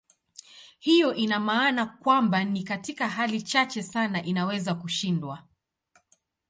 Hiyo 0.79 1.13
ina 1.13 1.39
maana 1.39 1.85
kwamba 1.85 2.43
ni 2.43 2.63
katika 2.63 3.09
hali 3.09 3.41
chache 3.41 3.83
sana 3.83 4.23
inaweza 4.23 4.75
kushindwa. 4.75 5.43